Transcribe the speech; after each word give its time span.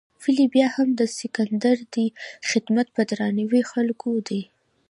ولې 0.23 0.45
بیا 0.53 0.67
هم 0.75 0.89
د 0.99 1.01
سکندر 1.19 1.77
دې 1.95 2.05
خدمت 2.49 2.87
په 2.95 3.01
درناوي 3.09 3.61
خلکو 3.71 4.11
دی. 4.27 4.41